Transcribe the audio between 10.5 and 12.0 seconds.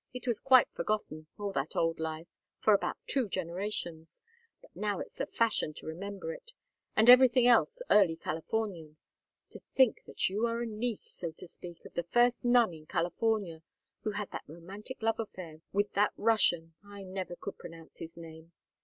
a niece, so to speak, of